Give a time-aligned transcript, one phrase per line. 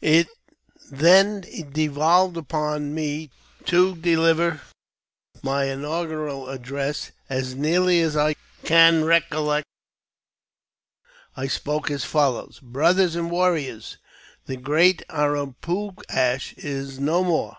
[0.00, 0.28] It
[0.92, 1.40] then
[1.72, 3.32] devolved upon me
[3.64, 4.60] to dehver
[5.42, 9.66] my inaugm'al address As nearly as I can recollect,
[11.36, 13.98] I spoke as follows:'* Brothers and warriors!
[14.46, 17.56] The great A ra poo ash is no more.